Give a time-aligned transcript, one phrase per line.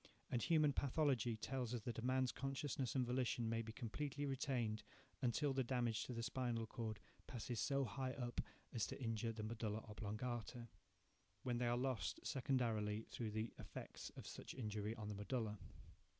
[0.31, 4.81] And human pathology tells us that a man's consciousness and volition may be completely retained
[5.21, 8.41] until the damage to the spinal cord passes so high up
[8.73, 10.69] as to injure the medulla oblongata,
[11.43, 15.59] when they are lost, secondarily, through the effects of such injury on the medulla.